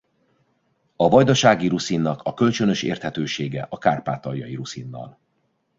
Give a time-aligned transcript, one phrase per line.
[0.95, 5.17] A vajdasági ruszinnak a kölcsönös érthetősége a kárpátaljai ruszinnal.